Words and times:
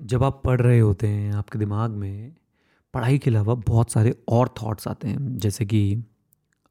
जब 0.00 0.22
आप 0.24 0.40
पढ़ 0.44 0.60
रहे 0.60 0.78
होते 0.78 1.08
हैं 1.08 1.32
आपके 1.32 1.58
दिमाग 1.58 1.90
में, 1.92 2.32
पढ़ाई 2.94 3.18
के 3.18 3.30
अलावा 3.30 3.54
बहुत 3.66 3.92
सारे 3.92 4.14
और 4.28 4.54
थॉट्स 4.62 4.88
आते 4.88 5.08
हैं। 5.08 5.36
जैसे 5.38 5.66
कि 5.66 6.04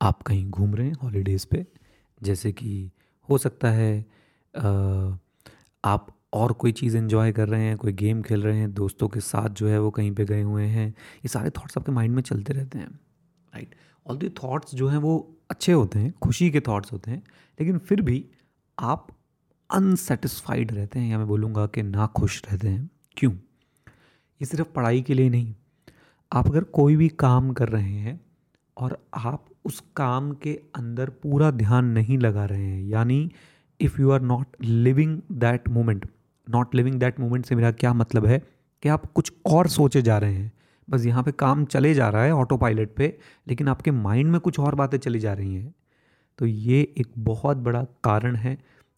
आप 0.01 0.21
कहीं 0.23 0.49
घूम 0.49 0.75
रहे 0.75 0.87
हैं 0.87 0.95
हॉलीडेज़ 1.03 1.45
पे, 1.47 1.65
जैसे 2.21 2.51
कि 2.51 2.91
हो 3.29 3.37
सकता 3.37 3.69
है 3.71 4.05
आप 5.83 6.07
और 6.33 6.53
कोई 6.53 6.71
चीज़ 6.71 6.97
एंजॉय 6.97 7.31
कर 7.31 7.47
रहे 7.49 7.63
हैं, 7.63 7.77
कोई 7.77 7.93
गेम 7.93 8.21
खेल 8.21 8.43
रहे 8.43 8.57
हैं, 8.57 8.73
दोस्तों 8.73 9.07
के 9.07 9.19
साथ 9.19 9.49
जो 9.49 9.67
है 9.67 9.79
वो 9.79 9.91
कहीं 9.91 10.11
पे 10.11 10.25
गए 10.25 10.41
हुए 10.41 10.65
हैं, 10.65 10.87
ये 10.89 11.27
सारे 11.27 11.49
थॉट्स 11.49 11.77
आपके 11.77 11.91
माइंड 11.91 12.15
में 12.15 12.21
चलते 12.23 12.53
रहते 12.53 12.77
हैं 12.77 12.87
राइट 12.87 13.75
ऑल 14.05 14.17
दी 14.17 14.29
थॉट्स 14.43 14.75
जो 14.75 14.87
हैं 14.87 14.97
वो 14.97 15.17
अच्छे 15.51 15.71
होते 15.71 15.99
हैं, 15.99 16.13
खुशी 16.21 16.49
के 16.51 16.59
थॉट्स 16.61 16.91
होते 16.93 17.11
हैं, 17.11 17.23
लेकिन 17.59 17.77
फिर 17.79 18.01
भी 18.01 18.25
आप 18.77 19.07
अनसेटिस्फाइड 19.69 20.71
रहते 20.71 20.99
हैं, 20.99 21.09
या 21.11 21.17
मैं 21.17 21.27
बोलूँगा 21.27 21.65
कि 21.67 21.83
ना 21.83 22.05
खुश 22.07 22.41
रहते 22.45 22.67
हैं। 22.67 22.89
क्यों? 23.19 23.31
ये 23.31 24.45
सिर्फ़ 24.45 24.67
पढ़ाई 24.67 25.01
के 25.01 25.13
लिए 25.13 25.29
नहीं। 25.29 25.53
आप 26.31 26.47
अगर 26.47 26.63
कोई 26.63 26.95
भी 26.95 27.07
काम 27.09 27.51
कर 27.53 27.69
रहे 27.69 27.93
हैं 27.93 28.19
और 28.77 28.97
आप 29.15 29.45
उस 29.65 29.83
काम 29.95 30.31
के 30.33 30.53
अंदर 30.75 31.09
पूरा 31.09 31.51
ध्यान 31.51 31.85
नहीं 31.85 32.17
लगा 32.17 32.45
रहे 32.45 32.65
हैं, 32.65 32.83
यानी 32.83 33.31
if 33.79 33.99
you 34.01 34.11
are 34.11 34.21
not 34.21 34.55
living 34.61 35.19
that 35.31 35.67
moment 35.69 36.07
not 36.47 36.75
living 36.75 36.99
that 36.99 37.19
moment 37.19 37.45
से 37.45 37.55
मेरा 37.55 37.71
क्या 37.71 37.93
मतलब 37.93 38.25
है 38.25 38.39
कि 38.83 38.89
आप 38.89 39.05
कुछ 39.05 39.33
और 39.45 39.67
सोचे 39.67 40.01
जा 40.01 40.17
रहे 40.17 40.33
हैं। 40.33 40.51
बस 40.89 41.05
यहाँ 41.05 41.23
पे 41.23 41.31
काम 41.31 41.65
चले 41.65 41.93
जा 41.93 42.09
रहा 42.09 42.23
है 42.23 42.31
ऑटो 42.31 42.57
पायलट 42.57 42.95
पे, 42.95 43.17
लेकिन 43.47 43.67
आपके 43.67 43.91
माइंड 43.91 44.31
में 44.31 44.39
कुछ 44.41 44.59
और 44.59 44.75
बातें 44.75 44.97
चली 44.97 45.19
जा 45.19 45.33
रही 45.33 45.55
हैं। 45.55 45.73
तो 46.37 46.45
ये 46.45 46.81
एक 46.97 47.07
बहुत 47.17 47.57
बड़ा 47.57 47.83
कारण 48.03 48.35
है 48.35 48.57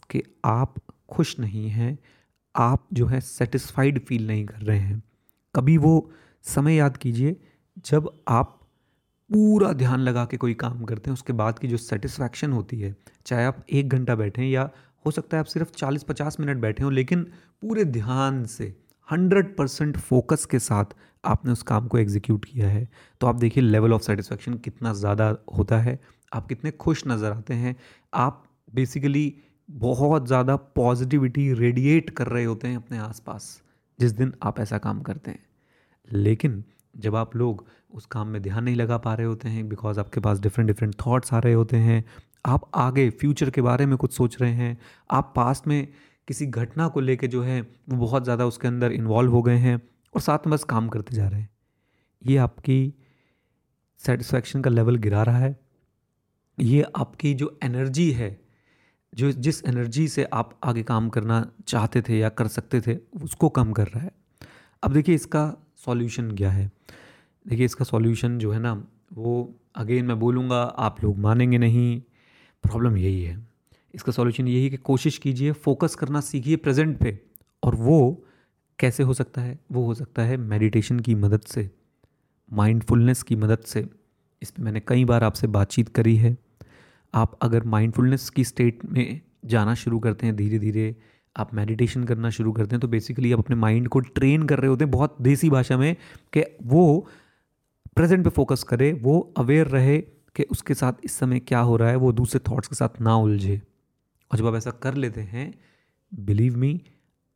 कि 0.09 0.23
आप 0.45 0.75
खुश 1.09 1.39
नहीं 1.39 1.69
हैं 1.69 1.97
आप 2.55 2.87
जो 2.93 3.05
है 3.05 3.19
सेटिस्फाइड 3.21 3.99
फील 4.05 4.27
नहीं 4.27 4.45
कर 4.45 4.61
रहे 4.61 4.79
हैं। 4.79 5.01
कभी 5.55 5.77
वो 5.77 6.11
समय 6.45 6.75
याद 6.75 6.97
कीजिए, 6.97 7.35
जब 7.85 8.09
आप 8.27 8.57
पूरा 9.29 9.71
ध्यान 9.73 9.99
लगा 9.99 10.25
के 10.25 10.37
कोई 10.37 10.53
काम 10.53 10.83
करते 10.83 11.09
हैं, 11.09 11.13
उसके 11.13 11.33
बाद 11.33 11.59
की 11.59 11.67
जो 11.67 11.77
सेटिस्फैक्शन 11.77 12.51
होती 12.51 12.79
है, 12.79 12.95
चाहे 13.25 13.45
आप 13.45 13.65
एक 13.69 13.89
घंटा 13.89 14.15
बैठें 14.15 14.43
या 14.43 14.69
हो 15.05 15.11
सकता 15.11 15.37
है 15.37 15.39
आप 15.39 15.45
सिर्फ़ 15.45 15.71
चालीस 15.71 16.03
पचास 16.03 16.39
मिनट 16.39 16.57
बैठे 16.57 16.83
हों, 16.83 16.91
लेकिन 16.93 17.23
पूरे 17.61 17.85
ध्यान 17.85 18.43
से 18.45 18.73
हंड्रेड 19.09 19.55
परसेंट 19.57 19.97
फोकस 19.97 20.45
के 20.45 20.59
साथ 20.59 20.93
आपने 21.23 21.51
उस 21.51 21.63
काम 21.63 21.87
को 21.87 21.97
एग्जीक्यूट 21.97 22.45
किया 22.45 22.67
है। 22.69 22.87
तो 23.21 23.27
आप 23.27 23.35
देखिए 23.35 23.63
लेवल 23.63 23.93
ऑफ़ 23.93 24.01
सेटिस्फैक्शन 24.01 24.53
कितना 24.55 24.93
ज़्यादा 24.93 25.35
होता 25.57 25.79
है। 25.79 25.99
आप 26.31 26.47
कितने 26.47 26.71
खुश 26.71 27.03
नज़र 27.07 27.31
आते 27.31 27.53
हैं। 27.53 27.75
आप 28.13 28.43
बेसिकली 28.73 29.33
बहुत 29.71 30.27
ज़्यादा 30.27 30.55
पॉजिटिविटी 30.55 31.51
रेडिएट 31.53 32.09
कर 32.09 32.27
रहे 32.27 32.43
होते 32.43 32.67
हैं 32.67 32.75
अपने 32.75 32.97
आसपास, 32.97 33.61
जिस 33.99 34.11
दिन 34.11 34.33
आप 34.43 34.59
ऐसा 34.59 34.77
काम 34.77 35.01
करते 35.01 35.31
हैं। 35.31 35.45
लेकिन 36.07 36.63
जब 36.95 37.15
आप 37.15 37.35
लोग 37.35 37.65
उस 37.91 38.05
काम 38.05 38.27
में 38.27 38.41
ध्यान 38.41 38.63
नहीं 38.63 38.75
लगा 38.75 38.97
पा 38.97 39.13
रहे 39.13 39.27
होते 39.27 39.49
हैं 39.49 39.67
बिकॉज़ 39.69 39.99
आपके 39.99 40.19
पास 40.19 40.39
डिफरेंट 40.39 40.67
डिफरेंट 40.67 40.95
थॉट्स 40.95 41.33
आ 41.33 41.39
रहे 41.39 41.53
होते 41.53 41.77
हैं, 41.77 42.03
आप 42.45 42.69
आगे 42.75 43.09
फ्यूचर 43.09 43.49
के 43.49 43.61
बारे 43.61 43.85
में 43.85 43.97
कुछ 43.97 44.13
सोच 44.13 44.41
रहे 44.41 44.51
हैं, 44.51 44.77
आप 45.11 45.33
पास्ट 45.35 45.67
में 45.67 45.87
किसी 46.27 46.45
घटना 46.45 46.87
को 46.87 46.99
लेके 46.99 47.27
जो 47.27 47.41
है, 47.43 47.61
वो 47.61 47.97
बहुत 47.97 48.23
ज़्यादा 48.23 48.45
उसके 48.45 48.67
अंदर 48.67 48.91
इन्वॉल्व 48.91 49.31
हो 49.31 49.41
गए 49.41 49.57
हैं 49.57 49.75
और 50.13 50.21
साथ 50.21 50.47
में 50.47 50.53
बस 50.53 50.63
काम 50.63 50.87
करते 50.89 51.15
जा 51.15 51.27
रहे 51.27 51.39
हैं। 51.41 51.49
ये 52.21 52.37
आपकी 52.37 52.93
सेटिस्फैक्शन 54.01 54.61
का 54.61 54.69
लेवल 54.69 54.95
गिरा 54.97 55.23
रहा 55.23 55.37
है। 55.37 55.59
ये 56.57 56.85
आपकी 56.95 57.33
जो 57.33 57.57
एनर्जी 57.63 58.11
है 58.11 58.39
जो 59.15 59.31
जिस 59.31 59.65
एनर्जी 59.65 60.07
से 60.07 60.23
आप 60.23 60.59
आगे 60.63 60.83
काम 60.83 61.09
करना 61.09 61.51
चाहते 61.67 62.01
थे 62.01 62.17
या 62.17 62.29
कर 62.29 62.47
सकते 62.47 62.81
थे, 62.81 62.97
उसको 63.23 63.49
कम 63.49 63.71
कर 63.71 63.87
रहा 63.87 63.99
है। 63.99 64.11
अब 64.83 64.93
देखिए 64.93 65.15
इसका 65.15 65.55
सॉल्यूशन 65.77 66.31
क्या 66.31 66.51
है? 66.51 66.71
देखिए 67.47 67.65
इसका 67.65 67.85
सॉल्यूशन 67.85 68.39
जो 68.39 68.51
है 68.51 68.59
ना, 68.59 68.87
वो 69.13 69.55
अगेन 69.75 70.05
मैं 70.05 70.19
बोलूँगा, 70.19 70.63
आप 70.63 71.03
लोग 71.03 71.17
मानेंगे 71.17 71.57
नहीं। 71.57 72.01
प्रॉब्लम 72.63 72.97
यही 72.97 73.23
है। 73.23 73.47
इसका 73.95 74.11
सॉल्यूशन 74.11 74.47
यही 74.47 74.63
है 74.63 74.69
कि 74.69 74.77
कोशिश 74.77 75.17
कीजिए 75.17 75.51
फोकस 75.51 75.95
करना 75.95 76.21
सीखिए 76.21 76.55
प्रेजेंट 76.55 76.97
पे। 76.97 77.19
और 77.63 77.75
वो 77.75 78.25
कैसे 78.79 79.03
हो 79.03 79.13
सकता 79.13 79.41
है? 79.41 79.59
वो 79.71 79.85
हो 79.85 79.93
सकता 79.93 80.21
है 80.21 80.37
मेडिटेशन 80.37 80.99
की 80.99 81.15
मदद 81.15 81.41
से 81.41 81.71
माइंडफुलनेस 82.53 83.23
की 83.23 83.35
मदद 83.35 83.59
से। 83.59 83.89
इस 84.41 84.51
पर 84.51 84.63
मैंने 84.63 84.79
कई 84.79 85.05
बार 85.05 85.23
आपसे 85.23 85.47
बातचीत 85.47 85.89
करी 85.89 86.17
है। 86.17 86.37
आप 87.13 87.37
अगर 87.41 87.63
माइंडफुलनेस 87.63 88.29
की 88.29 88.43
स्टेट 88.43 88.85
में 88.85 89.21
जाना 89.45 89.73
शुरू 89.73 89.99
करते 89.99 90.25
हैं 90.25 90.35
धीरे 90.35 90.59
धीरे 90.59 90.95
आप 91.37 91.53
मेडिटेशन 91.53 92.03
करना 92.03 92.29
शुरू 92.29 92.51
करते 92.51 92.75
हैं 92.75 92.79
तो 92.79 92.87
बेसिकली 92.87 93.31
आप 93.33 93.39
अपने 93.39 93.55
माइंड 93.55 93.87
को 93.87 93.99
ट्रेन 93.99 94.43
कर 94.43 94.59
रहे 94.59 94.69
होते 94.69 94.83
हैं 94.83 94.91
बहुत 94.91 95.17
देसी 95.21 95.49
भाषा 95.49 95.77
में 95.77 95.95
कि 96.33 96.43
वो 96.63 97.07
प्रेजेंट 97.95 98.23
पे 98.23 98.29
फोकस 98.29 98.63
करे, 98.63 98.91
वो 98.93 99.33
अवेयर 99.37 99.67
रहे 99.67 99.97
कि 100.35 100.43
उसके 100.43 100.73
साथ 100.73 100.93
इस 101.03 101.11
समय 101.11 101.39
क्या 101.39 101.59
हो 101.59 101.75
रहा 101.77 101.89
है, 101.89 101.95
वो 101.95 102.11
दूसरे 102.11 102.39
थॉट्स 102.51 102.67
के 102.67 102.75
साथ 102.75 103.01
ना 103.01 103.15
उलझे। 103.15 103.61
और 104.31 104.37
जब 104.37 104.47
आप 104.47 104.55
ऐसा 104.55 104.71
कर 104.71 104.93
लेते 104.93 105.21
हैं 105.21 105.53
बिलीव 106.11 106.57
मी 106.57 106.81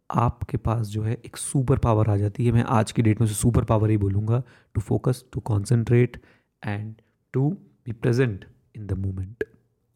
आपके 0.10 0.58
पास 0.58 0.88
जो 0.88 1.04
है 1.04 1.14
एक 1.26 1.38
सुपर 1.38 1.78
पावर 1.78 2.10
आ 2.10 2.16
जाती 2.18 2.46
है। 2.46 2.52
मैं 2.52 2.64
आज 2.64 2.92
की 2.92 3.02
डेट 3.02 3.22
में 3.22 3.28
से 3.28 3.34
सुपर 3.34 3.64
पावर 3.64 3.90
ही 3.90 3.98
बोलूँगा 3.98 4.44
to 4.74 4.82
focus 4.82 5.24
to 5.34 5.40
concentrate 5.40 6.22
and 6.66 6.96
to 7.34 7.50
be 7.86 7.92
present 7.92 8.46
in 8.76 8.88
the 8.88 8.94
moment 8.94 9.44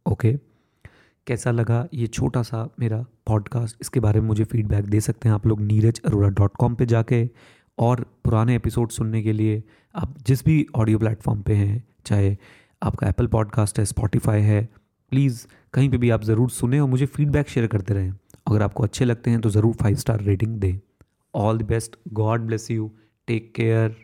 okay. 0.09 0.33
कैसा 1.27 1.51
लगा 1.51 1.87
ये 1.93 2.07
छोटा 2.07 2.41
सा 2.43 2.67
मेरा 2.79 3.05
पॉडकास्ट 3.27 3.77
इसके 3.81 3.99
बारे 3.99 4.19
में 4.19 4.27
मुझे 4.27 4.43
फीडबैक 4.43 4.85
दे 4.85 4.99
सकते 5.01 5.29
हैं 5.29 5.35
आप 5.35 5.45
लोग 5.47 5.61
नीरज 5.61 6.01
अरोड़ा 6.05 6.29
डॉट 6.29 6.55
कॉम 6.59 6.75
पर 6.75 6.85
जाके। 6.85 7.27
और 7.77 8.01
पुराने 8.23 8.55
एपिसोड 8.55 8.89
सुनने 8.91 9.21
के 9.23 9.33
लिए 9.33 9.61
आप 9.95 10.15
जिस 10.27 10.43
भी 10.45 10.65
ऑडियो 10.75 10.99
प्लेटफॉर्म 10.99 11.41
पे 11.41 11.53
हैं, 11.53 11.83
चाहे 12.05 12.35
आपका 12.81 13.07
एप्पल 13.07 13.27
पॉडकास्ट 13.27 13.79
है 13.79 13.85
स्पॉटिफाई 13.85 14.41
है 14.41 14.67
प्लीज़ 15.11 15.45
कहीं 15.73 15.89
पे 15.89 15.97
भी 15.97 16.09
आप 16.09 16.23
ज़रूर 16.23 16.49
सुने 16.49 16.79
और 16.79 16.87
मुझे 16.89 17.05
फीडबैक 17.05 17.49
शेयर 17.49 17.67
करते 17.67 17.93
रहें। 17.93 18.11
अगर 18.47 18.61
आपको 18.61 18.83
अच्छे 18.83 19.05
लगते 19.05 19.31
हैं 19.31 19.41
तो 19.41 19.49
ज़रूर 19.49 19.73
फाइव 19.73 19.95
स्टार 19.97 20.21
रेटिंग 20.21 20.55
दें। 20.55 20.79
All 21.33 21.57
the 21.57 21.65
best 21.65 21.95
God 22.13 22.41
bless 22.41 22.69
you 22.71 22.91
take 23.27 23.51
care 23.55 23.95